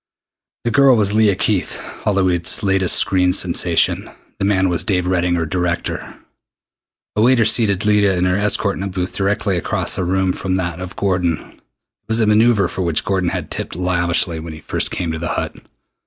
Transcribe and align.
The 0.63 0.71
girl 0.71 0.95
was 0.97 1.13
Leah 1.13 1.35
Keith, 1.35 1.75
Hollywood's 1.77 2.63
latest 2.63 2.95
screen 2.95 3.33
sensation. 3.33 4.09
The 4.39 4.45
man 4.45 4.67
was 4.67 4.83
Dave 4.83 5.05
Redding, 5.05 5.35
her 5.35 5.45
director. 5.45 6.15
A 7.15 7.21
waiter 7.21 7.45
seated 7.45 7.85
Leah 7.85 8.17
and 8.17 8.25
her 8.25 8.35
escort 8.35 8.77
in 8.77 8.81
a 8.81 8.87
booth 8.87 9.15
directly 9.15 9.57
across 9.57 9.95
the 9.97 10.03
room 10.03 10.33
from 10.33 10.55
that 10.55 10.79
of 10.79 10.95
Gordon. 10.95 11.37
It 11.53 11.61
was 12.09 12.19
a 12.19 12.25
maneuver 12.25 12.67
for 12.67 12.81
which 12.81 13.05
Gordon 13.05 13.29
had 13.29 13.51
tipped 13.51 13.75
lavishly 13.75 14.39
when 14.39 14.53
he 14.53 14.59
first 14.61 14.89
came 14.89 15.11
to 15.11 15.19
the 15.19 15.27
Hut. 15.35 15.57